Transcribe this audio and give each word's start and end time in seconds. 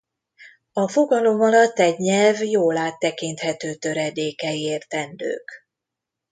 A 0.73 0.87
fogalom 0.89 1.41
alatt 1.41 1.79
egy 1.79 1.97
nyelv 1.99 2.43
jól 2.43 2.77
áttekinthető 2.77 3.73
töredékei 3.75 4.59
értendők. 4.61 5.67